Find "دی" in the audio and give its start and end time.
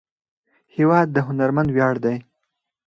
2.05-2.17